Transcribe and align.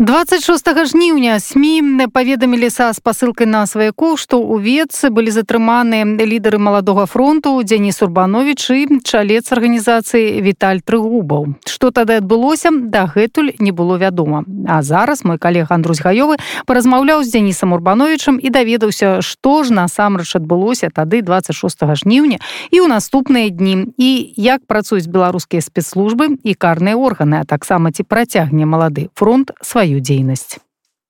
26 0.00 0.86
жніўня 0.86 1.40
сМ 1.42 2.06
паведамілі 2.14 2.70
са 2.70 2.92
спасылкай 2.94 3.50
на 3.50 3.66
сваяку 3.66 4.14
што 4.14 4.38
ў 4.38 4.62
ветцы 4.62 5.10
былі 5.10 5.34
затрыманы 5.34 6.06
лідары 6.22 6.62
маладога 6.62 7.02
фронту 7.10 7.58
Дзяніс 7.66 7.98
урбанович 8.06 8.62
і 8.78 9.02
чалец 9.02 9.50
арганізацыі 9.50 10.38
Віталь 10.38 10.86
трыгубаў 10.86 11.58
што 11.66 11.90
тады 11.90 12.22
адбылося 12.22 12.70
дагэтуль 12.70 13.58
не 13.58 13.74
было 13.74 13.98
вядома. 13.98 14.46
А 14.70 14.82
зараз 14.82 15.24
мой 15.26 15.38
калег 15.38 15.74
Андрусь 15.74 15.98
гаёвы 15.98 16.38
паразмаўляў 16.66 17.26
з 17.26 17.34
Дзянісам 17.34 17.74
урбановичам 17.74 18.38
і 18.38 18.54
даведаўся 18.54 19.18
што 19.18 19.66
ж 19.66 19.74
насамрэч 19.74 20.38
адбылося 20.38 20.94
тады 20.94 21.26
26 21.26 21.58
жніўня 22.06 22.38
і 22.70 22.78
ў 22.78 22.86
наступныя 22.86 23.50
дні 23.50 23.90
і 23.98 24.10
як 24.38 24.62
працуюць 24.62 25.10
беларускія 25.10 25.58
спецслужбы 25.58 26.38
і 26.46 26.54
карныя 26.54 26.94
органы 26.94 27.42
а 27.42 27.44
таксама 27.44 27.90
ці 27.90 28.06
працягне 28.06 28.62
малады 28.62 29.10
фронт 29.18 29.50
свае 29.58 29.87
сваю 29.88 30.00
дзейнасць 30.00 30.60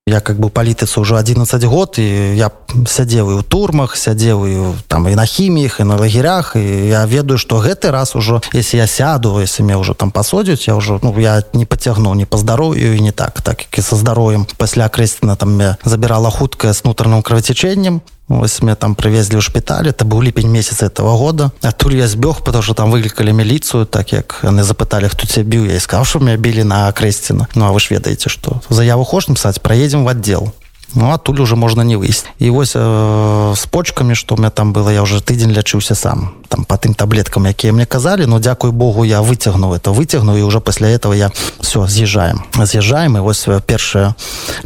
я 0.09 0.20
как 0.24 0.41
бы 0.41 0.48
палітыцы 0.48 1.05
ўжо 1.05 1.20
11 1.20 1.64
год 1.69 1.98
і 2.00 2.32
я 2.38 2.48
сядзеў 2.88 3.28
у 3.28 3.42
турмах 3.42 3.92
сядзеў 3.92 4.73
там 4.88 5.09
і 5.09 5.14
на 5.19 5.27
хіміях 5.27 5.80
і 5.80 5.84
на 5.84 6.00
лагерях 6.00 6.56
і 6.56 6.62
я 6.88 7.05
ведаю 7.05 7.36
что 7.36 7.59
гэты 7.59 7.91
раз 7.91 8.16
ужо 8.16 8.41
если 8.55 8.78
я 8.78 8.86
сяду 8.86 9.36
если 9.41 9.62
мне 9.62 9.77
уже 9.77 9.92
там 9.92 10.10
пасодзіць 10.10 10.69
я 10.69 10.77
ўжо 10.78 11.00
ну 11.02 11.12
я 11.20 11.42
не 11.52 11.66
пацягну 11.66 12.14
не 12.14 12.24
по 12.24 12.38
здароўю 12.38 12.95
і 12.95 13.00
не 13.00 13.12
так 13.12 13.42
так 13.42 13.66
як 13.69 13.78
і 13.78 13.83
со 13.83 13.96
здароўем 13.96 14.46
пасля 14.56 14.88
крэсціна 14.88 15.36
там 15.36 15.60
забірала 15.84 16.30
хуткая 16.30 16.72
с 16.72 16.84
нутраным 16.84 17.22
кровацячэннем 17.22 18.00
Вось 18.28 18.60
мне 18.60 18.74
там 18.74 18.95
привезли 18.95 19.38
ў 19.38 19.41
шпіталь 19.41 19.88
это 19.88 20.05
быў 20.05 20.20
ліпень 20.20 20.52
месяц 20.52 20.82
этого 20.82 21.16
года. 21.16 21.50
Адтуль 21.62 21.97
я 21.97 22.06
збег 22.06 22.44
потому 22.44 22.62
что 22.62 22.75
там 22.75 22.92
выклікалі 22.92 23.33
міліцыю 23.33 23.86
так 23.86 24.12
як 24.12 24.41
яны 24.44 24.62
запыталі 24.62 25.08
хто 25.08 25.27
ця 25.27 25.42
біў 25.42 25.64
я 25.64 25.80
сказал 25.80 26.05
что 26.05 26.20
меня 26.20 26.36
білі 26.36 26.64
на 26.64 26.92
крэсціна 26.92 27.48
Ну 27.55 27.64
а 27.64 27.72
вы 27.72 27.80
ж 27.80 27.88
ведаеце 27.91 28.28
что 28.28 28.61
заяву 28.69 29.05
хош 29.05 29.27
писать 29.27 29.62
проедем 29.62 30.05
в 30.05 30.08
отдел. 30.08 30.53
Ну 30.94 31.11
а 31.11 31.19
тут 31.19 31.41
уже 31.41 31.56
можна 31.56 31.83
не 31.84 31.97
выйсць 31.97 32.27
і 32.38 32.50
вось 32.50 32.77
э, 32.77 33.53
с 33.56 33.66
почками 33.66 34.12
что 34.12 34.34
у 34.34 34.38
меня 34.38 34.50
там 34.50 34.72
было 34.72 34.91
я 34.91 35.03
уже 35.03 35.20
тыдзень 35.20 35.53
лячыўся 35.53 35.94
сам. 35.94 36.34
Там 36.48 36.64
по 36.64 36.77
тым 36.77 36.94
таблеткам 36.94 37.47
якія 37.47 37.72
мне 37.72 37.86
казалі 37.86 38.27
но 38.27 38.41
дзякуй 38.41 38.72
Богу 38.72 39.05
я 39.05 39.20
выцягнуў 39.20 39.72
это 39.72 39.91
выцягну 39.92 40.36
і 40.36 40.42
уже 40.42 40.60
пасля 40.60 40.88
этого 40.88 41.14
я 41.14 41.31
все 41.60 41.86
з'езжаем 41.86 42.44
з'езжаем 42.60 43.16
і 43.16 43.20
вось 43.20 43.48
першая 43.64 44.14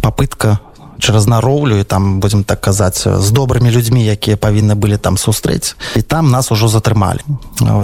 попытка 0.02 0.58
через 1.02 1.26
нароўлю 1.26 1.82
і 1.82 1.84
там 1.84 2.20
будем 2.20 2.44
так 2.44 2.60
казаць 2.60 3.02
з 3.02 3.30
добрымі 3.30 3.70
людзьмі 3.74 4.06
якія 4.06 4.38
павінны 4.38 4.78
былі 4.78 4.96
там 4.96 5.18
сустрэць. 5.18 5.74
І 5.98 6.02
там 6.02 6.30
нас 6.30 6.52
ужо 6.54 6.70
затрымалі. 6.70 7.20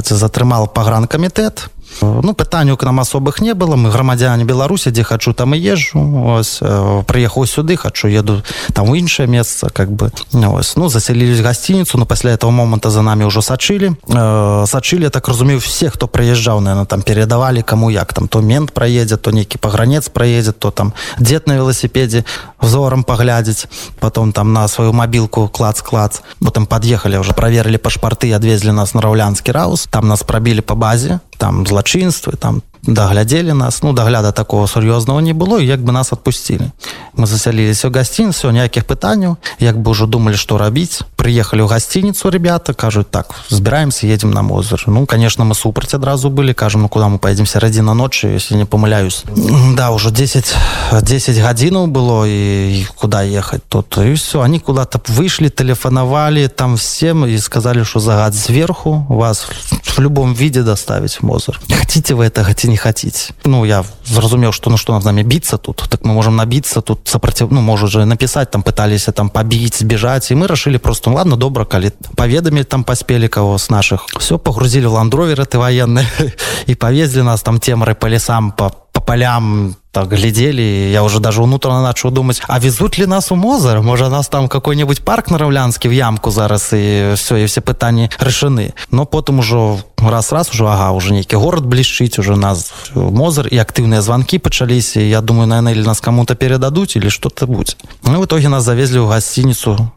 Затрымал 0.07 0.71
пагранкамітэт 0.71 1.67
Ну 2.01 2.35
пытанняў 2.35 2.77
к 2.77 2.85
нам 2.85 3.01
асобых 3.01 3.41
не 3.41 3.55
было. 3.55 3.77
Мы 3.77 3.91
грамадзяне 3.91 4.45
беларусі 4.45 4.91
дзе 4.91 5.03
хачу 5.03 5.33
там 5.33 5.55
і 5.55 5.59
езжу. 5.59 5.99
Ось 6.37 6.61
прыехаў 7.07 7.47
сюды 7.47 7.77
хачу 7.77 8.09
еду 8.09 8.43
там 8.73 8.91
у 8.91 8.95
іншае 8.95 9.27
месца 9.27 9.69
как 9.73 9.91
бы. 9.91 10.11
Ось. 10.33 10.77
Ну 10.77 10.89
засялілись 10.89 11.41
гасцініцу 11.41 11.99
но 11.99 12.07
пасля 12.07 12.31
этого 12.31 12.51
моманта 12.51 12.91
за 12.91 13.03
нами 13.03 13.25
ўжо 13.25 13.43
сачылі 13.43 13.97
э, 14.07 14.67
сачылі 14.67 15.09
так 15.11 15.29
разумею 15.29 15.61
все 15.61 15.91
хто 15.91 16.07
прыязджаў 16.07 16.61
наверное 16.61 16.87
там 16.87 17.03
передавалі 17.03 17.63
кому 17.63 17.91
як. 17.91 18.13
Там 18.13 18.29
то 18.29 18.41
мент 18.41 18.73
праедзе 18.73 19.17
то 19.17 19.31
нейкі 19.31 19.59
пагранец 19.59 20.09
праедзе 20.09 20.53
то 20.53 20.71
там 20.71 20.93
дзед 21.19 21.47
на 21.47 21.55
велосипедзе 21.57 22.25
взором 22.61 23.03
паглядзець 23.05 23.67
потом 24.01 24.33
там 24.33 24.53
на 24.53 24.69
сваю 24.69 24.93
мабілку 24.93 25.49
клац 25.49 25.83
клац 25.83 26.21
потым 26.41 26.67
подъехали 26.67 27.17
уже 27.17 27.33
проверили 27.33 27.77
пашпарты 27.77 28.33
адвезлі 28.33 28.73
нас 28.73 28.95
на 28.95 29.01
раўлянскі 29.01 29.53
раус. 29.53 29.87
Там 29.91 30.09
нас 30.09 30.23
прабілі 30.23 30.61
по 30.61 30.75
базе 30.75 31.21
там 31.39 31.67
злачынствы 31.79 32.37
там 32.37 32.63
даглядзелі 32.83 33.53
нас. 33.53 33.83
Ну 33.83 33.93
дагляда 33.93 34.33
такого 34.33 34.67
сур'ёзнага 34.67 35.21
не 35.21 35.33
было 35.33 35.59
як 35.59 35.81
бы 35.81 35.93
нас 35.93 36.13
отпусцілі 36.13 36.71
мы 37.19 37.27
засяліліся 37.27 37.91
ў 37.91 37.99
гасцінцу 37.99 38.51
ніякіх 38.55 38.87
пытанняў 38.87 39.37
як 39.59 39.75
бы 39.83 39.91
ўжо 39.91 40.07
думалі 40.07 40.39
што 40.39 40.55
рабіць 40.55 41.03
прыехалі 41.19 41.67
ў 41.67 41.69
гасцініцу 41.69 42.31
ребята 42.31 42.73
кажуць 42.73 43.11
так 43.11 43.35
збіраемся 43.51 44.07
едем 44.07 44.31
на 44.31 44.43
мозар 44.47 44.85
ну 44.87 45.03
конечно 45.07 45.45
мы 45.45 45.59
супраць 45.59 45.95
адразу 45.99 46.31
былі 46.31 46.55
кажам 46.55 46.87
ну 46.87 46.89
куда 46.89 47.11
мы 47.11 47.19
поедем 47.19 47.47
сярэдзіна 47.47 47.95
ночы 47.99 48.31
если 48.39 48.55
не 48.55 48.65
помыляюсь 48.65 49.27
да 49.75 49.91
ўжо 49.91 50.15
10 50.15 50.55
10 51.03 51.39
гадзінаў 51.43 51.91
было 51.91 52.23
і 52.31 52.87
куда 52.95 53.27
ехаць 53.27 53.67
тут 53.69 53.99
і 53.99 54.15
все 54.15 54.41
они 54.47 54.63
куда-то 54.63 55.03
выйшлі 55.11 55.51
тэлефанавалі 55.51 56.47
там 56.49 56.79
всем 56.79 57.27
і 57.27 57.39
сказали 57.39 57.83
что 57.83 57.99
загад 58.01 58.35
сверху 58.35 59.07
вас 59.09 59.47
в 59.83 59.99
любом 59.99 60.35
виде 60.35 60.63
доставить 60.63 61.19
мозар 61.23 61.59
хотите 61.67 62.15
вы 62.15 62.31
это 62.31 62.45
хотите 62.45 62.68
не 62.69 62.77
хотите. 62.77 63.35
Ну 63.45 63.65
я 63.65 63.85
зразумеў 64.05 64.53
что 64.53 64.71
ну 64.71 64.77
что 64.77 64.93
нам 64.93 65.03
з 65.03 65.05
нами 65.05 65.23
біцца 65.23 65.59
тут. 65.59 65.85
Так 65.89 66.05
мы 66.05 66.13
можем 66.13 66.37
набіцца 66.37 66.81
тут 66.81 67.09
сопротив 67.09 67.49
ну 67.51 67.61
можа 67.61 67.87
уже 67.87 68.05
написать 68.05 68.51
там 68.51 68.63
пыталіся 68.63 69.13
там 69.13 69.29
побіць 69.29 69.81
збежать 69.81 70.31
і 70.31 70.35
мы 70.35 70.47
рашылі 70.47 70.79
просто 70.79 71.11
ну, 71.11 71.17
ладно 71.17 71.37
добра 71.37 71.65
калі 71.65 71.91
паведамі 72.15 72.65
там 72.65 72.85
паспелі 72.85 73.29
кого 73.29 73.59
с 73.59 73.71
наших. 73.71 74.07
Все 74.19 74.39
погрузили 74.39 74.87
в 74.87 74.93
ландроверы 74.93 75.45
ты 75.45 75.59
военные 75.59 76.07
і 76.67 76.75
повезли 76.75 77.23
нас 77.23 77.43
там 77.43 77.59
темры 77.59 77.95
по 77.95 78.07
лесам 78.07 78.53
по 78.53 78.71
по 78.93 79.01
полям 79.01 79.77
так 79.99 80.13
глядзелі 80.13 80.91
я 80.91 81.03
уже 81.03 81.21
даже 81.21 81.43
унутрана 81.43 81.83
начал 81.83 82.11
думать 82.11 82.43
а 82.49 82.59
везут 82.59 82.99
ли 82.99 83.07
нас 83.07 83.33
у 83.33 83.37
мозар 83.37 83.83
можа 83.83 84.09
нас 84.09 84.29
там 84.29 84.49
какой-нибудь 84.49 85.05
парк 85.05 85.31
на 85.31 85.39
раўлянскі 85.39 85.89
в 85.89 85.93
ямку 85.93 86.31
зараз 86.31 86.73
і 86.73 87.13
все 87.15 87.43
і 87.43 87.45
все 87.45 87.61
пытанні 87.61 88.11
рашаны 88.21 88.73
но 88.91 89.07
потым 89.07 89.39
ужо 89.41 89.79
раз 89.99 90.33
раз 90.33 90.51
уже 90.55 90.65
ага 90.65 90.93
уже 90.93 91.13
нейкі 91.13 91.37
город 91.37 91.67
блішчыць 91.67 92.19
уже 92.19 92.37
нас 92.37 92.73
мозар 92.95 93.49
і 93.51 93.59
актыўныя 93.59 94.01
звонки 94.01 94.39
пачаліся 94.39 95.01
я 95.01 95.21
думаю 95.21 95.47
наверное 95.47 95.73
или 95.73 95.83
нас 95.83 96.01
кому-то 96.01 96.35
передадуць 96.35 96.97
или 96.97 97.09
что-то 97.09 97.47
будь 97.47 97.77
ну 98.05 98.21
в 98.21 98.25
итоге 98.25 98.49
нас 98.49 98.65
завезли 98.65 99.01
ў 99.01 99.09
гасцініцу 99.09 99.91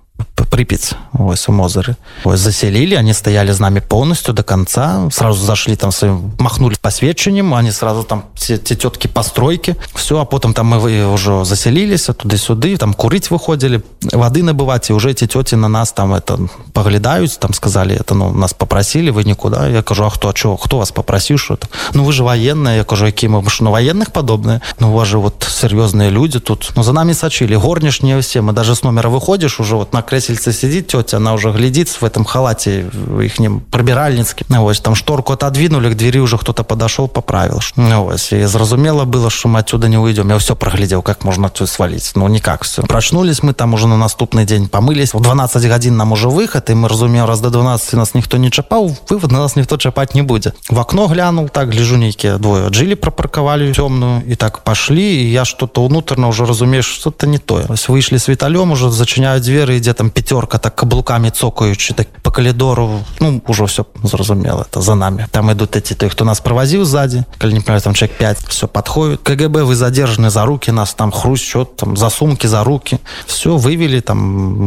припец 0.52 0.96
ось 1.18 1.48
у 1.48 1.52
мозыры 1.52 1.96
ось 2.24 2.40
заселили 2.40 2.96
они 2.96 3.14
стояли 3.14 3.52
с 3.52 3.59
нами 3.59 3.80
полностью 3.80 4.34
до 4.34 4.44
конца 4.44 5.09
сразу 5.12 5.44
зашли 5.44 5.76
там 5.76 5.92
своим 5.92 6.34
махнули 6.40 6.76
посведчанием 6.82 7.54
они 7.54 7.72
сразу 7.72 8.04
там 8.04 8.26
все 8.36 8.58
те 8.58 8.76
тетки 8.76 9.08
постройки 9.08 9.76
все 9.96 10.20
а 10.20 10.26
потом 10.26 10.54
там 10.54 10.68
мы 10.68 11.14
уже 11.14 11.46
заселились 11.46 12.06
туда-сюды 12.06 12.76
там 12.78 12.94
курить 12.94 13.32
выходили 13.32 13.82
воды 14.12 14.44
набывать 14.44 14.90
и 14.90 14.94
уже 14.94 15.12
эти 15.12 15.26
тети 15.26 15.56
на 15.56 15.70
нас 15.70 15.94
там 15.94 16.14
это 16.14 16.38
поглядаюсь 16.74 17.38
там 17.38 17.53
сказали 17.53 17.96
это 17.96 18.14
ну 18.14 18.34
нас 18.34 18.53
попросили 18.53 19.09
вы 19.09 19.24
никуда 19.24 19.68
я 19.68 19.84
кажу 19.84 20.03
а 20.03 20.09
кто 20.09 20.30
а 20.30 20.36
что 20.36 20.58
кто 20.58 20.78
вас 20.78 20.92
попросил 20.92 21.38
что-то 21.38 21.68
ну 21.94 22.03
вы 22.03 22.12
же 22.12 22.24
военные 22.24 22.78
я 22.78 22.84
кажу 22.84 23.06
какие 23.06 23.30
мы 23.30 23.42
ну 23.62 23.72
военных 23.72 24.12
подобные? 24.12 24.62
Ну 24.80 24.92
у 24.92 24.98
вас 24.98 25.08
же 25.08 25.20
вот 25.20 25.48
серьезные 25.48 26.09
люди 26.09 26.40
тут 26.40 26.72
ну 26.76 26.84
за 26.84 26.94
нами 26.94 27.14
сочили 27.14 27.56
горнишние 27.56 28.20
все 28.22 28.42
мы 28.42 28.53
даже 28.53 28.76
с 28.76 28.84
номера 28.84 29.09
выходишь 29.09 29.59
уже 29.59 29.76
вот 29.76 29.94
на 29.94 30.02
кресельце 30.11 30.51
сидит 30.51 30.88
тетя, 30.88 31.17
она 31.17 31.33
уже 31.33 31.51
глядит 31.51 31.88
в 31.88 32.03
этом 32.03 32.25
халате 32.25 32.81
их 33.22 33.33
пробиральницким. 33.72 34.45
Ну, 34.49 34.63
вот, 34.63 34.81
там 34.83 34.94
шторку 34.94 35.31
отодвинули, 35.31 35.89
к 35.89 35.95
двери 35.95 36.19
уже 36.19 36.38
кто-то 36.38 36.63
подошел, 36.63 37.07
поправил. 37.07 37.61
Ну, 37.77 38.03
вот, 38.03 38.19
и 38.31 38.44
зразумело 38.44 39.05
было, 39.05 39.29
что 39.29 39.47
мы 39.47 39.59
отсюда 39.59 39.88
не 39.88 39.97
уйдем. 39.97 40.29
Я 40.29 40.38
все 40.38 40.53
проглядел, 40.55 41.01
как 41.01 41.23
можно 41.23 41.47
отсюда 41.47 41.72
свалить. 41.72 42.11
Ну, 42.16 42.27
никак 42.27 42.63
все. 42.66 42.81
Прочнулись 42.81 43.41
мы 43.41 43.53
там 43.53 43.73
уже 43.73 43.88
на 43.88 43.95
наступный 43.95 44.45
день, 44.45 44.67
помылись. 44.67 45.13
В 45.13 45.22
12 45.22 45.66
годин 45.69 45.95
нам 45.95 46.11
уже 46.11 46.28
выход, 46.28 46.69
и 46.69 46.73
мы 46.73 46.89
разумеем, 46.89 47.25
раз 47.25 47.39
до 47.39 47.49
12 47.49 47.93
нас 47.93 48.13
никто 48.13 48.35
не 48.35 48.51
чапал, 48.51 48.93
вывод 49.07 49.31
на 49.31 49.39
нас 49.39 49.55
никто 49.55 49.78
чапать 49.78 50.13
не 50.13 50.23
будет. 50.23 50.55
В 50.69 50.78
окно 50.78 51.07
глянул, 51.07 51.47
так, 51.47 51.69
гляжу, 51.69 51.95
некие 51.95 52.38
двое 52.38 52.67
джили 52.67 52.95
пропарковали 52.95 53.72
темную, 53.72 54.25
и 54.25 54.35
так 54.35 54.63
пошли, 54.63 55.23
и 55.23 55.31
я 55.31 55.45
что-то 55.45 55.88
внутренно 55.88 56.28
уже 56.28 56.45
разумеешь, 56.45 56.85
что-то 56.85 57.28
не 57.28 57.38
то. 57.38 57.61
То 57.61 57.73
есть 57.73 57.88
вышли 57.88 58.17
с 58.17 58.28
Виталем, 58.28 58.72
уже 58.72 58.91
зачиняют 58.91 59.43
двери, 59.43 59.79
где 59.91 59.97
там 59.97 60.09
пятерка 60.09 60.57
так 60.57 60.75
каблуками 60.75 61.29
цокаючи 61.29 61.93
так 61.93 62.08
по 62.22 62.32
коридору 62.32 63.03
ну 63.20 63.41
уже 63.47 63.66
все 63.66 63.85
зразумело 64.03 64.61
это 64.61 64.82
за 64.82 64.96
нами. 64.96 65.28
Там 65.32 65.52
идут 65.52 65.76
эти 65.76 65.93
той 65.93 66.09
кто 66.09 66.26
нас 66.26 66.40
провозил 66.40 66.85
сзади 66.85 67.26
коли 67.40 67.53
не 67.53 67.61
там 67.61 67.93
человек 67.93 68.17
5 68.17 68.38
все 68.47 68.67
подходит. 68.67 69.22
КГБ 69.23 69.64
вы 69.64 69.76
задержаны 69.76 70.29
за 70.29 70.46
руки 70.46 70.72
нас 70.72 70.93
там 70.93 71.11
хрущет 71.11 71.76
там 71.76 71.97
за 71.97 72.09
сумки 72.09 72.47
за 72.47 72.64
руки. 72.64 72.99
Все 73.26 73.58
вывели 73.58 73.99
там 73.99 74.17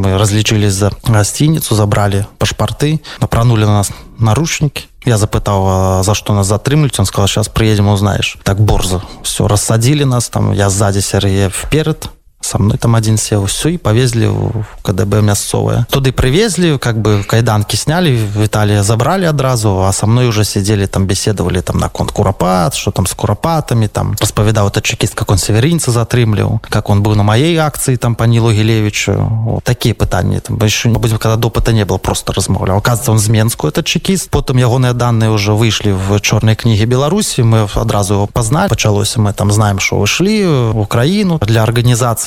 мы 0.00 0.18
различились 0.18 0.74
за 0.74 0.90
гостиницу 1.08 1.74
забрали 1.74 2.26
пашпорты 2.38 3.00
напранули 3.20 3.64
на 3.64 3.72
нас 3.72 3.90
наручники. 4.18 4.84
Я 5.06 5.18
запытал 5.18 6.04
за 6.04 6.14
что 6.14 6.34
нас 6.34 6.46
затрымлюць 6.46 6.98
он 6.98 7.06
сказал 7.06 7.28
сейчас 7.28 7.48
приедем 7.48 7.88
узнаешь 7.88 8.36
так 8.42 8.60
борзо 8.60 9.02
все 9.22 9.48
рассадили 9.48 10.04
нас 10.04 10.28
там 10.28 10.52
я 10.52 10.70
сзади 10.70 11.00
серые 11.00 11.50
вперед 11.50 12.10
со 12.44 12.58
мной 12.58 12.78
там 12.78 12.94
один 12.94 13.16
сел 13.16 13.46
все 13.46 13.70
и 13.70 13.76
повезли 13.78 14.26
в 14.26 14.64
КДБ 14.82 15.22
мясцовое. 15.22 15.86
Туды 15.90 16.12
привезли 16.12 16.78
как 16.78 17.00
бы 17.00 17.24
кайданки 17.26 17.76
сняли 17.76 18.10
Виталия 18.10 18.82
забрали 18.82 19.24
одразу 19.24 19.84
а 19.84 19.92
со 19.92 20.06
мной 20.06 20.28
уже 20.28 20.44
сидели 20.44 20.86
там 20.86 21.06
беседовали 21.06 21.60
там 21.60 21.78
на 21.78 21.88
конт 21.88 22.12
курапат 22.12 22.74
что 22.74 22.90
там 22.90 23.06
с 23.06 23.14
курапатами 23.14 23.86
там 23.86 24.16
распавядал 24.20 24.68
это 24.68 24.82
чекіст 24.82 25.14
как 25.14 25.30
он 25.30 25.38
северинца 25.38 25.90
затрымліў 25.90 26.60
как 26.68 26.90
он 26.90 27.02
был 27.02 27.14
на 27.14 27.22
моей 27.22 27.56
акции 27.56 27.96
там 27.96 28.14
по 28.14 28.24
нилу 28.24 28.52
гелевичу. 28.52 29.12
Вот, 29.12 29.64
такие 29.64 29.94
пытания 29.94 30.40
там 30.40 30.58
еще 30.62 30.90
будем 30.90 31.18
когда 31.18 31.36
допыта 31.36 31.72
не 31.72 31.84
было 31.84 31.98
просто 31.98 32.32
размаўлял 32.32 32.78
оказывается 32.78 33.12
он 33.12 33.18
з 33.18 33.28
менску 33.28 33.68
этот 33.68 33.86
чекіст 33.86 34.30
потом 34.30 34.58
ягоныя 34.58 34.92
данные 34.92 35.30
уже 35.30 35.52
вышли 35.52 35.92
в 35.92 36.20
черной 36.20 36.56
книге 36.56 36.84
беларуси 36.84 37.40
мы 37.40 37.66
одразу 37.74 38.14
его 38.14 38.26
познать 38.26 38.68
почалось 38.68 39.16
мы 39.16 39.32
там 39.32 39.50
знаем 39.50 39.78
что 39.78 39.98
вышли 39.98 40.44
в 40.72 40.78
украину. 40.78 41.38
Для 41.40 41.62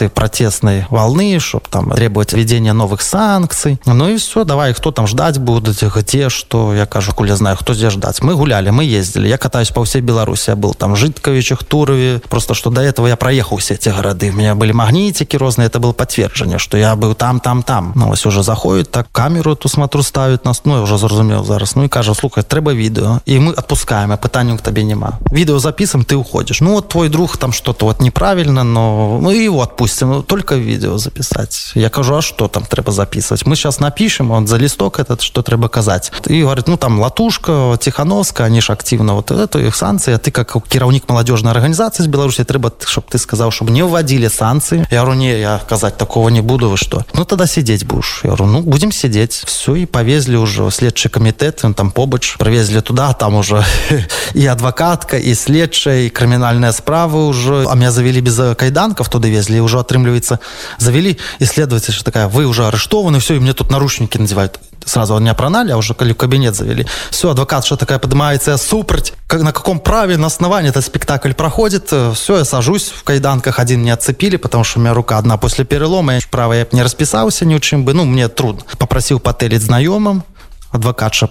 организации 0.08 0.28
протестной 0.28 0.86
волны, 0.90 1.40
чтобы 1.40 1.66
там 1.70 1.92
требовать 1.92 2.34
введения 2.34 2.74
новых 2.74 3.02
санкций. 3.02 3.80
Ну 3.86 4.10
и 4.10 4.18
все, 4.18 4.44
давай, 4.44 4.74
кто 4.74 4.92
там 4.92 5.08
ждать 5.08 5.38
будет, 5.38 5.84
где, 5.96 6.30
что, 6.30 6.74
я 6.74 6.86
кажу, 6.86 7.14
куля 7.14 7.36
знаю, 7.36 7.58
кто 7.58 7.74
здесь 7.74 7.94
ждать. 7.94 8.22
Мы 8.24 8.36
гуляли, 8.36 8.72
мы 8.72 8.84
ездили, 8.84 9.28
я 9.28 9.38
катаюсь 9.38 9.72
по 9.72 9.84
всей 9.84 10.02
Беларуси, 10.02 10.50
я 10.50 10.56
был 10.56 10.74
там 10.74 10.94
в 10.94 10.96
Житковичах, 10.96 11.64
Турове, 11.64 12.22
просто 12.30 12.54
что 12.54 12.70
до 12.70 12.82
этого 12.82 13.08
я 13.08 13.16
проехал 13.16 13.58
все 13.58 13.76
эти 13.76 13.90
города, 13.90 14.26
у 14.26 14.32
меня 14.32 14.56
были 14.56 14.74
магнитики 14.74 15.38
разные, 15.38 15.68
это 15.68 15.80
было 15.80 15.94
подтверждение, 15.94 16.58
что 16.58 16.78
я 16.78 16.96
был 16.96 17.16
там, 17.16 17.40
там, 17.40 17.64
там. 17.64 17.92
Ну, 17.96 18.10
ось 18.10 18.26
уже 18.26 18.44
заходит, 18.44 18.92
так 18.92 19.08
камеру 19.12 19.54
эту 19.54 19.70
смотрю, 19.70 20.04
ставит 20.04 20.46
нас, 20.46 20.62
ну, 20.66 20.76
я 20.76 20.82
уже 20.82 20.98
зрозумел 20.98 21.46
зараз, 21.46 21.76
ну 21.76 21.84
и 21.84 21.88
каже, 21.88 22.14
слухай, 22.14 22.44
треба 22.44 22.74
видео, 22.74 23.20
и 23.26 23.40
мы 23.40 23.54
отпускаем, 23.54 24.12
а 24.12 24.18
питання 24.18 24.58
к 24.58 24.62
тебе 24.62 24.84
нема. 24.84 25.20
Видео 25.32 25.60
записываем, 25.60 26.06
ты 26.06 26.16
уходишь. 26.16 26.62
Ну, 26.62 26.72
вот 26.72 26.90
твой 26.90 27.10
друг 27.10 27.38
там 27.38 27.54
что-то 27.54 27.86
вот 27.86 28.02
неправильно, 28.02 28.64
но 28.64 29.20
ну, 29.22 29.32
его 29.32 29.62
отпустим 29.62 29.97
допустим, 29.98 30.10
ну, 30.10 30.24
только 30.24 30.56
видео 30.56 30.98
записать. 30.98 31.72
Я 31.76 31.90
кажу, 31.90 32.16
а 32.16 32.22
что 32.22 32.48
там 32.48 32.66
треба 32.66 32.92
записывать? 32.92 33.46
Мы 33.46 33.56
сейчас 33.56 33.80
напишем, 33.80 34.32
он 34.32 34.48
за 34.48 34.58
листок 34.58 35.00
этот, 35.00 35.22
что 35.22 35.42
треба 35.42 35.70
казать. 35.70 36.12
И 36.28 36.42
говорит, 36.42 36.68
ну 36.68 36.78
там 36.78 37.00
Латушка, 37.00 37.78
Тихановская, 37.80 38.48
они 38.48 38.62
же 38.62 38.74
активно 38.74 39.14
вот 39.14 39.32
это 39.32 39.60
их 39.60 39.76
санкции, 39.76 40.14
а 40.14 40.18
ты 40.18 40.32
как 40.32 40.56
керовник 40.68 41.10
молодежной 41.10 41.52
организации 41.52 42.04
из 42.04 42.08
Беларуси, 42.08 42.44
треба, 42.44 42.72
чтобы 42.86 43.08
ты 43.10 43.18
сказал, 43.18 43.52
чтобы 43.52 43.72
не 43.72 43.84
вводили 43.84 44.28
санкции. 44.28 44.88
Я 44.92 45.02
говорю, 45.02 45.20
не, 45.20 45.40
я 45.40 45.62
казать 45.70 45.98
такого 45.98 46.30
не 46.30 46.42
буду, 46.42 46.70
вы 46.70 46.78
что? 46.78 47.06
Ну 47.14 47.26
тогда 47.26 47.48
сидеть 47.48 47.86
будешь. 47.86 48.22
Я 48.24 48.30
говорю, 48.30 48.46
ну 48.46 48.62
будем 48.62 48.92
сидеть. 48.92 49.44
Все, 49.46 49.76
и 49.76 49.86
повезли 49.86 50.38
уже 50.38 50.64
в 50.64 50.72
следчий 50.72 51.10
комитет, 51.10 51.62
он 51.64 51.74
там 51.74 51.92
побач, 51.92 52.38
провезли 52.38 52.82
туда, 52.82 53.14
там 53.14 53.36
уже 53.36 53.64
и 54.34 54.46
адвокатка, 54.46 55.18
и 55.18 55.34
следчая, 55.34 56.02
и 56.02 56.10
криминальная 56.10 56.72
справа 56.72 57.18
уже. 57.18 57.66
А 57.68 57.76
меня 57.76 57.92
завели 57.92 58.22
без 58.22 58.40
кайданков 58.56 59.10
туда 59.10 59.28
везли, 59.28 59.62
уже 59.62 59.77
отрымліваецца 59.80 60.40
завели 60.78 61.18
исследователь 61.40 61.94
что 61.94 62.04
такая 62.04 62.28
вы 62.28 62.46
уже 62.46 62.66
арыштованы 62.66 63.20
все 63.20 63.36
и 63.36 63.40
мне 63.40 63.54
тут 63.54 63.72
наручники 63.72 64.18
надевают 64.18 64.60
сразу 64.88 65.20
не 65.20 65.30
апранали 65.30 65.72
а 65.72 65.78
уже 65.78 65.94
калі 65.94 66.14
кабинет 66.14 66.56
завели. 66.56 66.86
Все 67.10 67.30
адвокат 67.30 67.66
что 67.66 67.76
такая 67.76 68.00
поднимается 68.00 68.58
супрать 68.58 69.14
как 69.28 69.42
на 69.42 69.52
каком 69.52 69.80
праве 69.80 70.18
на 70.18 70.28
основании 70.28 70.70
этот 70.70 70.86
спектакль 70.86 71.34
проходит? 71.34 71.94
Все 72.14 72.38
я 72.38 72.46
сажусь 72.46 72.90
в 72.90 73.04
кайданках 73.04 73.60
один 73.60 73.84
не 73.84 73.92
отцепили 73.92 74.38
потому 74.38 74.64
что 74.64 74.80
у 74.80 74.82
меня 74.82 74.94
рука 74.94 75.18
одна 75.18 75.38
после 75.38 75.66
перелома 75.66 76.16
я 76.16 76.22
право 76.32 76.54
я 76.54 76.68
не 76.72 76.84
расписался 76.84 77.46
ни 77.46 77.56
у 77.56 77.60
чем 77.60 77.86
бы. 77.86 77.94
Ну 77.94 78.06
мне 78.06 78.28
трудно. 78.28 78.64
Попросил 78.78 79.20
потелить 79.20 79.62
знаёмым 79.62 80.24
адвокатша 80.72 81.30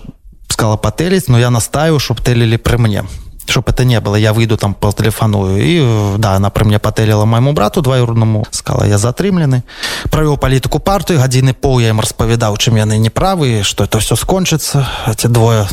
сказала 0.49 0.76
потелить 0.76 1.28
но 1.28 1.38
я 1.38 1.50
настаиваю 1.50 2.00
чтоб 2.00 2.20
телили 2.20 2.56
при 2.56 2.76
мне 2.76 3.04
чтобы 3.50 3.70
это 3.70 3.84
не 3.84 4.00
было. 4.00 4.16
Я 4.16 4.32
выйду 4.32 4.56
там 4.56 4.75
по 4.75 4.93
телефону 4.93 5.56
и 5.56 6.16
да 6.19 6.34
она 6.34 6.50
про 6.50 6.64
мне 6.64 6.78
потелила 6.78 7.25
моему 7.25 7.52
брату 7.52 7.82
двоюродному 7.82 8.46
сказала 8.50 8.84
я 8.84 8.98
затрымлены 8.98 9.64
провел 10.10 10.37
политику 10.37 10.78
партию 10.78 11.19
гадзіны 11.20 11.54
пол 11.54 11.78
я 11.81 11.90
им 11.90 12.00
распавядаў 12.00 12.56
чым 12.56 12.76
яны 12.76 12.98
неправы 12.98 13.62
что 13.62 13.84
это 13.84 13.98
все 13.98 14.16
скончыцца 14.16 14.88
эти 15.06 15.26
двое 15.26 15.66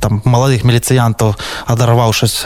там 0.00 0.22
маладых 0.24 0.64
міліцыянтаў 0.64 1.34
адарваўшись 1.66 2.44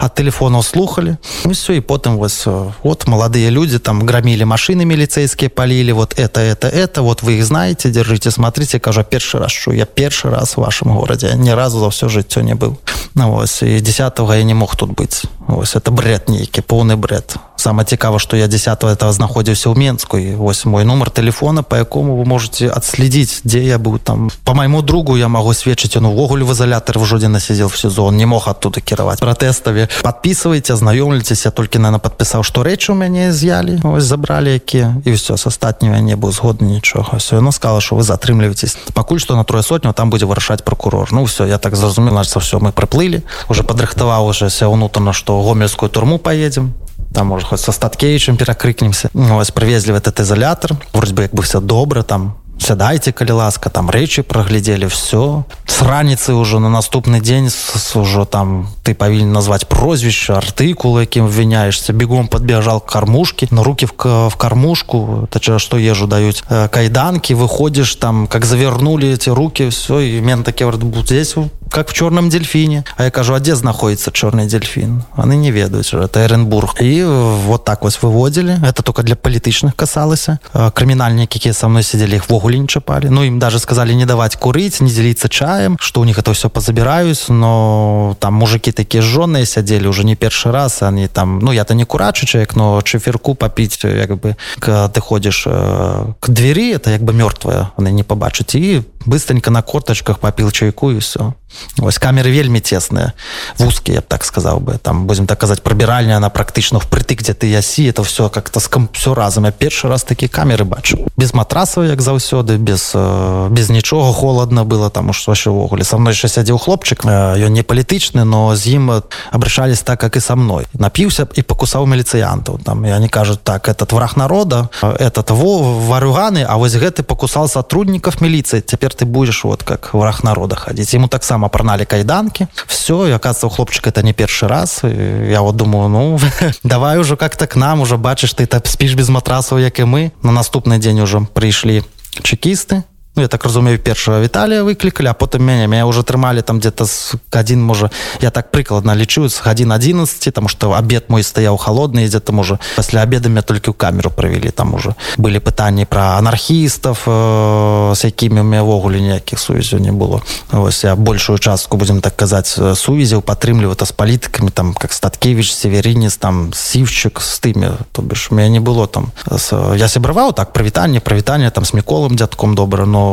от 0.00 0.14
телефонаў 0.14 0.62
слухали 0.62 1.18
ну, 1.44 1.52
все 1.52 1.74
и 1.74 1.80
потым 1.80 2.16
вось 2.16 2.46
вот 2.82 3.06
молодые 3.06 3.50
люди 3.50 3.78
там 3.78 4.06
громили 4.06 4.44
машины 4.44 4.84
міліцейские 4.84 5.50
полили 5.50 5.92
вот 5.92 6.18
это 6.18 6.40
это 6.40 6.68
это. 6.68 7.02
Вот 7.02 7.22
вы 7.22 7.38
их 7.38 7.44
знаете 7.44 7.90
держите 7.90 8.30
смотрите. 8.30 8.78
Кажа 8.78 9.02
першы 9.02 9.38
раз 9.38 9.52
что 9.52 9.72
я 9.72 9.86
першы 9.86 10.30
раз 10.30 10.56
в 10.56 10.60
вашем 10.60 10.96
городе. 10.96 11.32
Ни 11.34 11.50
разу 11.50 11.80
за 11.80 11.90
все 11.90 12.08
жыццё 12.08 12.42
не 12.42 12.54
был 12.54 12.78
ну, 13.14 13.32
вось 13.32 13.62
и 13.62 13.80
10 13.80 14.12
я 14.18 14.42
не 14.42 14.54
мог 14.54 14.76
тут 14.76 14.90
быть. 14.90 15.22
Ось 15.48 15.74
это 15.76 15.90
бред 15.90 16.28
нейкі 16.28 16.60
поўны 16.60 16.96
бред. 16.96 17.36
Самое 17.56 17.86
цікава 17.86 18.18
что 18.18 18.36
я 18.36 18.46
10 18.46 18.84
этого 18.84 19.12
знаходзіўся 19.12 19.70
ў 19.70 19.78
менску 19.78 20.18
і 20.18 20.34
вось 20.34 20.66
мой 20.66 20.84
нумар 20.84 21.10
телефона 21.10 21.62
по 21.62 21.76
якому 21.76 22.16
вы 22.16 22.24
можете 22.24 22.68
отследить 22.68 23.40
дзе 23.44 23.64
я 23.64 23.78
быў 23.78 23.98
там. 23.98 24.30
По 24.44 24.54
моему 24.54 24.82
другу 24.82 25.16
я 25.16 25.28
могу 25.28 25.54
сведчыць 25.54 25.96
он 25.96 26.06
увогуле 26.06 26.44
в 26.44 26.54
изолятор 26.66 26.98
в 26.98 27.04
жодзіна 27.04 27.40
сидел 27.40 27.68
в 27.68 27.76
сезон 27.76 28.16
не 28.16 28.26
мог 28.26 28.48
оттуда 28.48 28.80
кіраваць 28.80 29.20
протэставе 29.20 29.88
подписывайте 30.02 30.74
знаёмліцесь 30.76 31.44
я 31.44 31.50
только 31.50 31.78
наверное 31.78 32.00
подпісаў 32.00 32.42
что 32.42 32.62
рэчы 32.62 32.92
у 32.92 32.94
мяне 32.94 33.32
з'ялі 33.32 33.78
ось 33.84 34.04
забрали 34.04 34.50
якія 34.50 34.96
і 35.04 35.12
все 35.12 35.36
с 35.36 35.46
астатнімі 35.46 36.02
не 36.02 36.16
быў 36.16 36.32
згодны 36.32 36.66
нічога 36.66 37.16
все 37.16 37.40
но 37.40 37.52
сказала 37.52 37.80
что 37.80 37.96
вы 37.96 38.02
затрымліваетесь 38.02 38.76
пакуль 38.94 39.18
что 39.18 39.36
на 39.36 39.44
трое 39.44 39.62
сотню 39.62 39.92
там 39.92 40.10
будзе 40.10 40.26
вырашаць 40.26 40.62
прокурор. 40.62 41.12
Ну 41.12 41.24
все 41.24 41.46
я 41.46 41.58
так 41.58 41.76
зразумела 41.76 42.24
значит 42.24 42.42
все 42.42 42.58
мы 42.58 42.72
проплыли. 42.72 43.22
Уже 43.48 43.62
падрыхтаваў 43.62 44.26
уже 44.26 44.50
ся 44.50 44.68
унутрана 44.68 45.12
что 45.12 45.42
гомельскую 45.42 45.90
турму 45.90 46.18
поедем. 46.18 46.74
Там 47.14 47.28
может 47.28 47.48
хоть 47.48 47.60
со 47.60 47.72
статкевичем 47.72 48.36
перакрыкнемся 48.36 49.08
ну, 49.14 49.36
вас 49.36 49.50
привезли 49.50 49.92
в 49.92 49.96
этот 49.96 50.20
изолятор. 50.20 50.72
Вроде 50.92 51.14
бы 51.14 51.22
як 51.22 51.34
бы 51.34 51.42
все 51.42 51.60
добра 51.60 52.02
там 52.02 52.36
сядайте 52.61 53.11
калі 53.11 53.41
ласка 53.41 53.69
там 53.69 53.89
рэчы 53.89 54.21
праглядзелі 54.21 54.85
все 54.85 55.43
с 55.65 55.81
раніцы 55.81 56.33
уже 56.37 56.59
на 56.59 56.69
наступны 56.69 57.19
дзень 57.19 57.49
ўжо 57.49 58.25
там 58.25 58.69
ты 58.85 58.93
павінен 58.93 59.33
назвать 59.33 59.67
прозвішча 59.67 60.37
артыкул 60.37 61.01
якім 61.01 61.27
ввіняешься 61.27 61.93
бегом 61.93 62.27
подбежал 62.27 62.79
кормушки 62.85 63.47
на 63.51 63.63
руки 63.63 63.85
в, 63.85 63.93
в 64.29 64.35
кормушку 64.37 65.27
то 65.31 65.59
что 65.59 65.77
ежу 65.77 66.07
даюць 66.07 66.43
кайданки 66.69 67.33
выходишь 67.33 67.95
там 67.95 68.27
как 68.27 68.45
завернули 68.45 69.09
эти 69.09 69.29
руки 69.29 69.69
все 69.69 69.99
и 69.99 70.21
мен 70.21 70.43
таки 70.43 70.65
здесь 71.05 71.35
как 71.71 71.89
в 71.89 71.93
черном 71.93 72.29
дельфине 72.29 72.83
а 72.97 73.05
я 73.05 73.11
кажу 73.11 73.33
а 73.33 73.39
где 73.39 73.55
знаходится 73.55 74.11
черный 74.11 74.45
дельфин 74.45 75.03
они 75.15 75.37
не 75.37 75.51
ведаюць 75.51 75.93
это 75.93 76.23
эренбург 76.23 76.81
и 76.81 77.03
вот 77.03 77.65
так 77.65 77.81
вот 77.83 77.97
выводили 78.01 78.59
это 78.63 78.83
только 78.83 79.03
для 79.03 79.15
палітычных 79.15 79.73
касалася 79.75 80.37
крымінальнікі 80.53 81.39
якія 81.39 81.53
со 81.53 81.69
мной 81.69 81.83
сидели 81.83 82.15
их 82.15 82.29
вогуле 82.46 82.58
не 82.58 82.68
чапали 82.68 83.08
ну 83.08 83.24
им 83.24 83.38
даже 83.38 83.58
сказали 83.58 83.92
не 83.92 84.06
давать 84.06 84.36
курыць 84.36 84.80
не 84.80 84.90
делиться 84.90 85.28
чаем 85.28 85.76
что 85.80 86.00
у 86.00 86.04
них 86.04 86.18
это 86.18 86.32
все 86.32 86.48
позабираюсь 86.48 87.28
но 87.28 88.16
там 88.20 88.34
мужики 88.34 88.72
такие 88.72 89.02
жженные 89.02 89.46
сядели 89.46 89.88
уже 89.88 90.04
не 90.04 90.14
першы 90.14 90.52
раз 90.52 90.82
они 90.82 91.08
там 91.08 91.40
ну 91.40 91.52
я-то 91.52 91.74
не 91.74 91.84
курачу 91.84 92.26
человек 92.26 92.56
но 92.56 92.82
чеферку 92.82 93.34
попить 93.34 93.78
як 93.82 94.16
бы 94.16 94.36
ты 94.60 95.00
ходишь 95.00 95.44
э, 95.46 96.12
к 96.20 96.28
двери 96.28 96.72
это 96.72 96.90
як 96.90 97.02
бы 97.02 97.12
мертвая 97.12 97.70
она 97.76 97.90
не 97.90 98.04
побачыць 98.04 98.54
и 98.54 98.82
быстренько 99.06 99.50
на 99.50 99.62
корточках 99.62 100.18
попил 100.18 100.50
чайку 100.50 100.90
и 100.90 100.98
все 100.98 101.34
ось 101.80 101.98
камеры 101.98 102.30
вельмі 102.30 102.60
тесные 102.60 103.12
вузкие 103.58 103.96
я 103.96 104.00
так 104.00 104.24
сказал 104.24 104.60
бы. 104.60 104.78
Там 104.78 105.06
будем 105.06 105.26
так 105.26 105.38
казать 105.38 105.62
пробіральня 105.62 106.16
она 106.16 106.30
практычна 106.30 106.78
впрытык 106.78 107.20
где 107.20 107.32
ты 107.32 107.46
ясі 107.46 107.90
это 107.90 108.02
все 108.02 108.28
как-то 108.28 108.60
скам 108.60 108.88
все 108.92 109.14
разом 109.14 109.44
я 109.44 109.52
першы 109.52 109.88
раз 109.88 110.04
такие 110.04 110.28
камеры 110.28 110.64
бачу. 110.64 110.98
Без 111.16 111.34
матрасаў 111.34 111.84
як 111.84 112.00
заўсёды 112.00 112.56
без 112.56 112.92
э, 112.94 113.48
без 113.50 113.70
нічога 113.70 114.12
холодно 114.12 114.64
было 114.64 114.90
там 114.90 115.12
что 115.12 115.30
вообще 115.30 115.50
увогуле 115.50 115.84
со 115.84 115.98
мной 115.98 116.12
еще 116.12 116.28
сядзеў 116.28 116.58
хлопчык 116.58 117.04
ён 117.04 117.52
не 117.52 117.62
палітычны 117.62 118.24
но 118.24 118.54
з 118.56 118.66
ім 118.66 119.02
обращались 119.32 119.80
так 119.80 120.00
как 120.00 120.16
и 120.16 120.20
со 120.20 120.36
мной. 120.36 120.66
Напіўся 120.74 121.26
і 121.34 121.42
покусаў 121.42 121.86
міліцыянтаў. 121.86 122.58
Там 122.64 122.84
и 122.84 122.90
они 122.90 123.08
кажут 123.08 123.42
так 123.42 123.68
этот 123.68 123.92
враг 123.92 124.16
народа 124.16 124.68
этот 124.82 125.30
во 125.30 125.62
варюганы 125.62 126.44
а 126.48 126.56
вось 126.56 126.74
гэты 126.74 127.02
покусал 127.02 127.48
сотрудников 127.48 128.20
милиции 128.20 128.60
теперь 128.60 128.92
ты 128.96 129.04
будешь 129.04 129.44
вот 129.44 129.62
как 129.62 129.94
враг 129.94 130.24
народа 130.24 130.56
ходить. 130.56 130.94
Ему 130.94 131.08
таксама 131.08 131.46
апраналі 131.46 131.84
кайданки. 131.84 132.48
Все 132.66 133.06
и 133.06 133.10
оказывается 133.10 133.46
у 133.46 133.50
хлопчика 133.50 133.90
это 133.90 134.02
не 134.02 134.12
першы 134.12 134.48
раз. 134.48 134.80
И 134.84 135.28
я 135.30 135.42
вот 135.42 135.56
думаю 135.56 135.88
ну 135.88 136.18
давай 136.62 136.98
уже 136.98 137.16
как-то 137.16 137.46
к 137.46 137.56
нам 137.56 137.80
уже 137.80 137.96
бачыш 137.96 138.34
ты 138.34 138.46
так 138.46 138.66
спишь 138.66 138.94
без 138.94 139.08
матрасаў 139.08 139.58
як 139.58 139.78
и 139.80 139.84
мы. 139.84 140.12
На 140.22 140.32
наступны 140.32 140.78
дзень 140.78 141.00
уже 141.00 141.20
прыйшлі 141.20 141.84
чекісты 142.22 142.82
ну, 143.16 143.22
я 143.22 143.28
так 143.28 143.44
разумею 143.44 143.78
першага 143.78 144.20
Віталія 144.20 144.62
выклікалі 144.62 145.08
а 145.08 145.14
потым 145.14 145.42
мяне 145.42 145.66
меня 145.66 145.86
уже 145.86 146.02
трымалі 146.02 146.42
там 146.42 146.58
где-то 146.58 146.86
с 146.86 147.14
один 147.30 147.62
можа 147.62 147.90
я 148.20 148.30
так 148.30 148.50
прыкладна 148.52 148.94
лічу 148.94 149.28
з 149.28 149.40
гадзін 149.40 149.72
11 149.72 150.34
там 150.34 150.48
что 150.48 150.72
обед 150.72 151.08
мой 151.08 151.22
стаяў 151.22 151.56
холодны 151.56 152.08
дзе 152.08 152.20
там 152.20 152.38
уже 152.38 152.58
пасля 152.76 153.00
обеда 153.00 153.28
меня 153.28 153.42
толькі 153.42 153.70
ў 153.70 153.74
камеру 153.74 154.10
правялі 154.10 154.50
там 154.50 154.74
уже 154.74 154.94
былі 155.16 155.40
пытанні 155.40 155.86
про 155.86 156.20
анархістаў 156.20 156.96
э, 157.06 157.94
с 157.96 158.04
якімі 158.04 158.40
у 158.40 158.44
меня 158.44 158.62
ўвогуле 158.62 159.00
ніякіх 159.00 159.40
сувязяў 159.40 159.80
не 159.80 159.92
было. 159.92 160.20
Вось 160.52 160.84
я 160.84 160.96
большую 160.96 161.38
частку 161.38 161.76
будем 161.76 162.00
так 162.00 162.16
казаць 162.16 162.52
сувязяў 162.52 163.22
падтрымлівацца 163.22 163.86
з 163.86 163.92
палітыкамі 163.92 164.50
там 164.50 164.74
как 164.74 164.92
статкевич 164.92 165.54
северінец 165.54 166.16
там 166.16 166.52
сівчык 166.52 167.20
з 167.20 167.40
тымі 167.40 167.70
то 167.92 168.02
бишь 168.02 168.28
у 168.30 168.34
меня 168.34 168.48
не 168.48 168.60
было 168.60 168.86
там 168.86 169.12
с, 169.24 169.56
я 169.76 169.88
сябраваў 169.88 170.32
так 170.36 170.52
прывітанне 170.52 171.00
прывітанне 171.00 171.50
там 171.50 171.64
с 171.64 171.72
міколам 171.72 172.16
дзядком 172.16 172.54
добра 172.54 172.84
но 172.84 173.05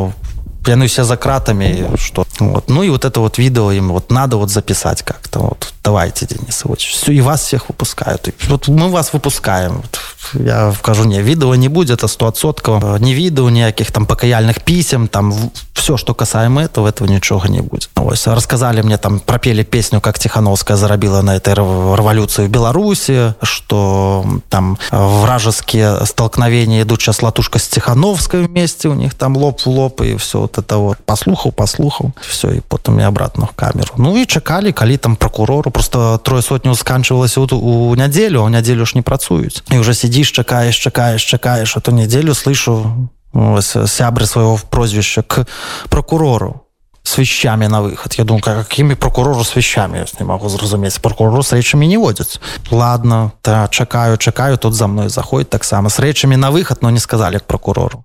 яны 0.66 0.86
все 0.86 1.04
за 1.04 1.16
кратами 1.16 1.96
что. 1.96 2.24
Вот. 2.40 2.68
Ну 2.68 2.82
и 2.82 2.90
вот 2.90 3.04
это 3.04 3.20
вот 3.20 3.38
видео 3.38 3.72
им 3.72 3.88
вот 3.92 4.10
надо 4.10 4.36
вот 4.36 4.50
записать 4.50 5.02
как-то 5.02 5.40
вот 5.40 5.73
давайте 5.84 6.26
денис 6.26 6.64
вот 6.64 6.80
все 6.80 7.12
и 7.12 7.20
вас 7.20 7.42
всех 7.42 7.68
выпускают 7.68 8.28
и 8.28 8.32
вот 8.48 8.68
мы 8.68 8.88
вас 8.88 9.12
выпускаем. 9.12 9.76
Вот, 9.76 10.00
я 10.42 10.70
вкажу 10.70 11.04
не 11.04 11.20
видео 11.22 11.54
не 11.54 11.68
будет 11.68 11.90
это 11.90 12.08
100 12.08 12.26
отсотков 12.26 13.00
не 13.00 13.14
видео 13.14 13.50
никаких 13.50 13.92
там 13.92 14.06
покаяльных 14.06 14.62
писем 14.62 15.08
там 15.08 15.34
все 15.74 15.96
что 15.96 16.14
касаемо 16.14 16.62
этого 16.62 16.88
этого 16.88 17.08
ничего 17.08 17.42
не 17.46 17.60
будет 17.60 17.90
Ось, 17.96 18.26
рассказали 18.26 18.82
мне 18.82 18.98
там 18.98 19.20
пропели 19.20 19.62
песню 19.62 20.00
как 20.00 20.18
тихановская 20.18 20.76
зарабила 20.76 21.22
на 21.22 21.36
этой 21.36 21.54
революции 21.54 22.46
в 22.46 22.50
беларуси 22.50 23.34
что 23.42 24.24
там 24.48 24.78
вражеские 24.90 26.06
столкновения 26.06 26.82
идут 26.82 27.00
сейчас 27.00 27.22
латушка 27.22 27.58
с 27.58 27.68
тихановской 27.68 28.46
вместе 28.46 28.88
у 28.88 28.94
них 28.94 29.14
там 29.14 29.36
лоб 29.36 29.60
в 29.60 29.66
лоб 29.66 30.00
и 30.00 30.16
все 30.16 30.40
вот 30.40 30.58
это 30.58 30.78
вот. 30.78 30.98
Послухаў 31.04 31.52
послухаў 31.52 32.12
все 32.20 32.50
и 32.50 32.60
потом 32.60 32.98
я 32.98 33.08
обратно 33.08 33.46
в 33.46 33.52
камеру. 33.52 33.94
Ну 33.96 34.16
и 34.16 34.26
чакали 34.26 34.72
калі 34.72 34.96
там 34.96 35.16
прокурору 35.16 35.70
просто 35.74 36.18
трое 36.18 36.40
сотню 36.40 36.74
сканчивалась 36.74 37.36
вот 37.36 37.52
у 37.52 37.94
нядзелю 37.94 38.42
у 38.42 38.48
нядзелю 38.48 38.86
ж 38.86 38.94
не 38.94 39.02
працуюць 39.02 39.62
и 39.70 39.78
уже 39.78 39.92
сидишь 39.92 40.30
чакаешь 40.30 40.76
чакаешь 40.76 41.22
чакаешь 41.22 41.76
эту 41.76 41.90
неделю 41.90 42.34
слышу 42.34 43.10
сябры 43.86 44.26
своего 44.26 44.58
прозвища 44.70 45.22
к 45.22 45.46
прокурору 45.90 46.64
с 47.04 47.18
вещами 47.18 47.66
на 47.66 47.82
выход. 47.82 48.14
Я 48.14 48.24
думаю, 48.24 48.42
какими 48.42 48.94
прокурору 48.94 49.44
с 49.44 49.56
вещами? 49.56 49.98
Я 49.98 50.06
не 50.18 50.24
могу 50.26 50.48
зразуметь. 50.48 51.00
Прокурору 51.00 51.42
с 51.42 51.52
речами 51.52 51.86
не 51.86 51.98
водят. 51.98 52.40
Ладно, 52.70 53.32
та 53.42 53.68
чекаю, 53.68 54.16
чекаю, 54.16 54.56
тут 54.56 54.74
за 54.74 54.86
мной 54.86 55.10
заходит 55.10 55.50
так 55.50 55.64
само. 55.64 55.90
С 55.90 55.98
речами 55.98 56.36
на 56.36 56.50
выход, 56.50 56.82
но 56.82 56.90
не 56.90 56.98
сказали 56.98 57.38
к 57.38 57.44
прокурору. 57.44 58.04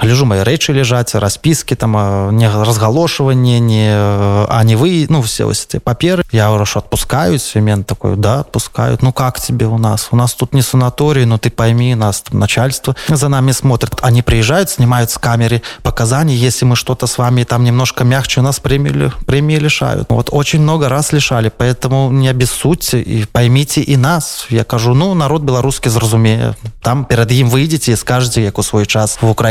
Гляжу, 0.00 0.24
мои 0.24 0.42
речи 0.42 0.70
лежат, 0.70 1.14
расписки, 1.14 1.74
там, 1.74 2.34
не 2.36 2.48
разголошивание, 2.48 3.60
не, 3.60 3.90
а 3.92 4.60
не 4.64 4.74
вы, 4.74 5.06
ну, 5.10 5.20
все 5.20 5.44
вот 5.44 5.56
эти 5.68 5.78
паперы. 5.78 6.24
Я 6.32 6.48
говорю, 6.48 6.64
что 6.64 6.78
отпускают? 6.78 7.42
Семен 7.42 7.84
такой, 7.84 8.16
да, 8.16 8.40
отпускают. 8.40 9.02
Ну, 9.02 9.12
как 9.12 9.38
тебе 9.38 9.66
у 9.66 9.76
нас? 9.76 10.08
У 10.10 10.16
нас 10.16 10.32
тут 10.32 10.54
не 10.54 10.62
санаторий, 10.62 11.26
но 11.26 11.36
ты 11.36 11.50
пойми, 11.50 11.94
нас 11.94 12.22
там 12.22 12.38
начальство 12.38 12.96
за 13.08 13.28
нами 13.28 13.52
смотрит. 13.52 13.92
Они 14.00 14.22
приезжают, 14.22 14.70
снимают 14.70 15.10
с 15.10 15.18
камеры 15.18 15.62
показания, 15.82 16.34
если 16.34 16.64
мы 16.64 16.76
что-то 16.76 17.06
с 17.06 17.18
вами 17.18 17.44
там 17.44 17.64
немножко 17.64 18.04
мягче 18.04 18.40
у 18.40 18.42
нас 18.42 18.58
премии, 18.58 19.12
премии 19.26 19.56
лишают. 19.56 20.06
Вот 20.08 20.28
очень 20.32 20.60
много 20.60 20.88
раз 20.88 21.12
лишали, 21.12 21.52
поэтому 21.54 22.10
не 22.10 22.28
обессудьте 22.28 23.02
и 23.02 23.26
поймите 23.26 23.82
и 23.82 23.96
нас. 23.96 24.46
Я 24.48 24.64
кажу, 24.64 24.94
ну, 24.94 25.12
народ 25.12 25.42
белорусский 25.42 25.90
зразумее. 25.90 26.56
Там 26.82 27.04
перед 27.04 27.30
им 27.32 27.50
выйдете 27.50 27.92
и 27.92 27.96
скажете, 27.96 28.46
как 28.46 28.58
у 28.58 28.62
свой 28.62 28.86
час 28.86 29.18
в 29.20 29.28
Украине 29.28 29.49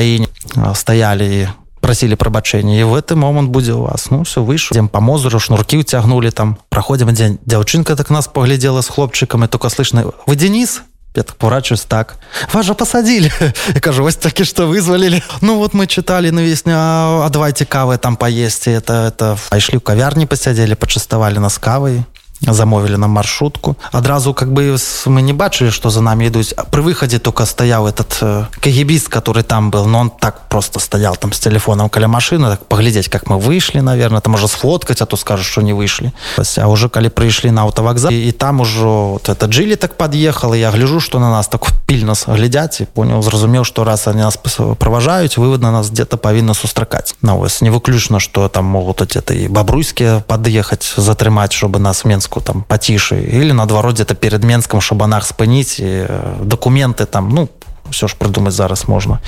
стояли 0.75 1.25
и 1.25 1.47
просили 1.79 2.15
прабачэння 2.15 2.79
і 2.79 2.83
в 2.83 2.93
гэты 2.93 3.15
момант 3.15 3.49
будзе 3.49 3.73
у 3.73 3.87
вас 3.87 4.11
ну 4.11 4.23
все 4.23 4.43
выйшаў 4.43 4.75
дзем 4.75 4.87
па 4.91 4.99
мозыру 4.99 5.39
шнуркі 5.39 5.79
ўцягнулі 5.79 6.31
там 6.31 6.57
праходзім 6.69 7.15
дзень 7.15 7.39
дзяўчынка 7.47 7.95
так 7.95 8.09
нас 8.11 8.27
паглядзела 8.27 8.81
з 8.83 8.89
хлопчыкам 8.91 9.43
і 9.43 9.47
только 9.47 9.69
слышно 9.69 10.11
вы 10.27 10.35
Денис 10.35 10.81
я 11.15 11.23
так 11.23 11.35
поворачиваюсь 11.37 11.85
так. 11.85 12.17
Вас 12.53 12.65
же 12.67 12.75
посадили. 12.75 13.31
Я 13.73 13.81
кажу, 13.81 14.03
ось 14.03 14.15
таки 14.15 14.43
что 14.43 14.67
вызволили. 14.67 15.23
Ну 15.41 15.57
вот 15.57 15.73
мы 15.73 15.87
читали 15.87 16.29
на 16.29 16.39
весне, 16.39 16.73
а, 16.75 17.25
а 17.25 17.29
давайте 17.29 17.65
кавы 17.65 17.97
там 17.97 18.15
поесть. 18.15 18.67
Это, 18.67 19.07
это... 19.07 19.35
Пошли 19.49 19.79
в 19.79 19.81
кавярні 19.81 20.27
посидели, 20.27 20.75
почастовали 20.75 21.39
нас 21.39 21.57
кавой 21.57 22.03
замовілі 22.41 22.97
нам 22.97 23.11
маршрутку. 23.11 23.75
Адразу 23.91 24.33
как 24.33 24.51
бы 24.51 24.77
мы 25.05 25.21
не 25.21 25.33
бачылі 25.33 25.71
что 25.71 25.89
за 25.89 26.01
нами 26.01 26.25
ідуць. 26.25 26.53
При 26.71 26.81
выходе 26.81 27.19
только 27.19 27.45
стаяў 27.45 27.87
этот 27.87 28.17
э, 28.21 28.45
кагибіст 28.61 29.09
который 29.09 29.43
там 29.43 29.71
был 29.71 29.85
но 29.85 29.99
он 29.99 30.09
так 30.09 30.47
просто 30.49 30.79
стоял 30.79 31.15
там 31.15 31.33
с 31.33 31.39
телефоном 31.39 31.89
каля 31.89 32.07
машины 32.07 32.49
так 32.49 32.65
поглядеть 32.65 33.09
как 33.09 33.27
мы 33.27 33.39
вышли 33.39 33.81
наверное 33.81 34.21
там 34.21 34.33
уже 34.33 34.47
сфоткать 34.47 35.01
а 35.01 35.05
то 35.05 35.17
скажешь 35.17 35.47
что 35.51 35.61
не 35.61 35.73
выйшлі. 35.73 36.11
А 36.57 36.67
уже 36.67 36.89
калі 36.89 37.09
прыйшлі 37.09 37.51
на 37.51 37.61
аўтавакзал 37.61 38.11
і 38.11 38.31
там 38.31 38.61
ужо 38.61 39.09
вот 39.13 39.29
это 39.29 39.47
джилі 39.47 39.75
так 39.75 39.97
подъехала 39.97 40.53
я 40.53 40.71
гляжу 40.71 40.99
что 40.99 41.19
на 41.19 41.29
нас 41.29 41.47
так 41.47 41.67
пільна 41.85 42.13
глядяць 42.27 42.81
і 42.81 42.85
понял 42.85 43.21
зразумеў 43.21 43.65
что 43.65 43.83
раз 43.83 44.07
они 44.07 44.21
нас 44.21 44.37
проважаюць 44.79 45.37
вывод 45.37 45.61
на 45.61 45.71
нас 45.71 45.89
где-то 45.89 46.17
павінна 46.17 46.53
сустракаць. 46.53 47.15
На 47.21 47.35
вось 47.35 47.61
не 47.61 47.69
выключно 47.69 48.19
что 48.19 48.47
там 48.47 48.65
могут 48.65 49.01
это 49.01 49.33
і 49.33 49.47
бабруйскія 49.47 50.23
подъехать 50.27 50.93
затрымаць 50.97 51.51
чтобы 51.51 51.79
нас 51.79 52.05
менск 52.05 52.28
Менску 52.29 52.41
там 52.41 52.61
потише 52.61 53.21
или 53.21 53.51
наадварот 53.51 53.95
где-то 53.95 54.15
перед 54.15 54.43
Менском 54.43 54.81
шабанах 54.81 55.25
спыніць 55.25 55.79
і 55.79 56.05
документы 56.45 57.05
там 57.05 57.29
ну 57.29 57.49
все 57.89 58.07
ж 58.07 58.15
придумать 58.17 58.53
зараз 58.53 58.87
можна 58.87 59.19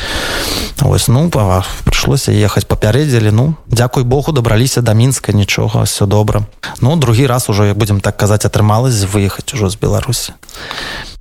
ось 0.82 1.08
ну 1.08 1.30
прыйшлося 1.30 2.32
ехаць 2.32 2.66
папярэдзілі 2.66 3.32
ну 3.32 3.56
Дякуй 3.68 4.04
Богу 4.04 4.32
дабраліся 4.32 4.82
до 4.82 4.94
мінска 4.94 5.32
нічога 5.34 5.84
все 5.84 6.06
добра 6.06 6.42
ну 6.82 6.96
другі 6.96 7.26
раз 7.26 7.50
уже 7.50 7.74
будем 7.74 8.02
так 8.02 8.18
казаць 8.18 8.46
атрымалось 8.46 9.06
выехаць 9.10 9.54
ужо 9.54 9.70
з 9.70 9.76
Беларусі 9.76 10.34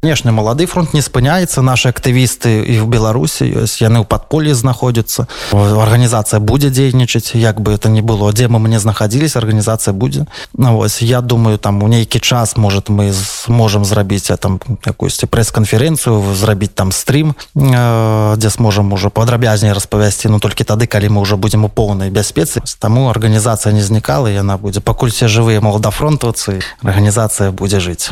конечно 0.00 0.32
малады 0.32 0.64
фронт 0.66 0.94
не 0.94 1.02
спыняецца 1.02 1.60
наши 1.60 1.92
актывісты 1.92 2.64
і 2.64 2.80
в 2.80 2.88
беларусі 2.88 3.44
ёсць 3.44 3.84
яны 3.84 4.00
ў 4.00 4.08
подполе 4.08 4.56
знаходзяцца 4.56 5.28
арганізацыя 5.52 6.40
будзе 6.40 6.72
дзейнічаць 6.72 7.36
як 7.36 7.60
бы 7.60 7.76
это 7.76 7.92
не 7.92 8.00
было. 8.00 8.32
Дзе 8.32 8.48
мы 8.48 8.58
мне 8.58 8.80
знаходзілись 8.80 9.36
арганізацыя 9.36 9.92
будзе 9.92 10.24
ну, 10.56 10.76
вось 10.76 11.02
я 11.02 11.20
думаю 11.20 11.58
там 11.58 11.82
у 11.82 11.88
нейкі 11.88 12.18
час 12.20 12.56
может 12.56 12.88
мы 12.88 13.12
сможем 13.12 13.84
зрабіць 13.84 14.32
там 14.40 14.60
якусь 14.86 15.20
прэс-канферэнцыю 15.20 16.34
зрабіць 16.34 16.72
там 16.72 16.92
стрим 16.92 17.36
э, 17.54 18.34
дзе 18.36 18.50
сможем 18.50 18.92
уже 18.92 19.10
падрабязней 19.10 19.72
распавясці 19.72 20.32
ну 20.32 20.40
толькі 20.40 20.64
тады 20.64 20.86
калі 20.86 21.08
мы 21.08 21.20
уже 21.20 21.36
будем 21.36 21.64
у 21.64 21.68
поўнай 21.68 22.08
бяспецы 22.08 22.62
таму 22.78 23.10
арганізацыя 23.10 23.72
не 23.72 23.82
знікала 23.82 24.32
яна 24.32 24.56
будзе 24.56 24.80
пакуль 24.80 25.12
все 25.12 25.28
жывыя 25.28 25.60
маладафронтовцы 25.60 26.64
арганізацыя 26.80 27.52
будзе 27.52 27.80
жыць 27.80 28.10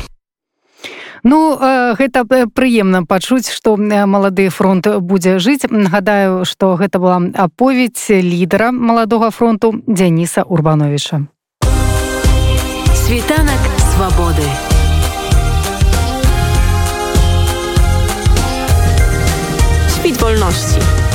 Ну 1.24 1.56
гэта 1.98 2.24
прыемна 2.26 3.02
пачуць 3.06 3.50
што 3.50 3.76
малады 3.78 4.48
фронт 4.50 4.86
будзе 5.00 5.38
жыць. 5.38 5.66
Гадаю 5.68 6.44
што 6.44 6.76
гэта 6.76 6.98
была 6.98 7.18
аповедь 7.34 7.98
лідара 8.08 8.70
маладога 8.72 9.30
фронту 9.30 9.74
дзяніса 9.86 10.44
урбановича 10.44 11.26
світанак 13.08 13.62
свабоды. 13.94 14.44
Спіць 19.88 20.20
вольнасці 20.20 21.07